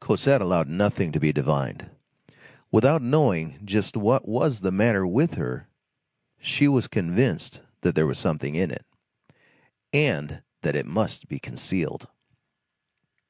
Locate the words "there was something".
7.94-8.54